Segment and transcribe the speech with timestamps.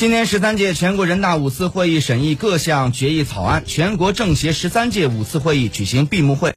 [0.00, 6.48] 今年十三届全国人大五次会议审议各项决议草案全国政协十三届五次会议举行闭幕会。